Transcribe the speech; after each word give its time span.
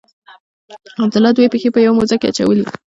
عبدالله 1.03 1.31
دوې 1.35 1.51
پښې 1.53 1.69
په 1.73 1.79
یوه 1.85 1.95
موزه 1.97 2.15
کې 2.19 2.27
اچولي. 2.29 2.63